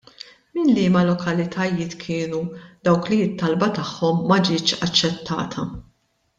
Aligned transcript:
Minn 0.53 0.69
liema 0.77 1.03
lokalitajiet 1.09 1.93
kienu 2.05 2.41
dawk 2.89 3.05
li 3.13 3.21
t-talba 3.29 3.71
tagħhom 3.79 4.27
ma 4.33 4.41
ġietx 4.51 4.83
aċċettata? 4.89 5.71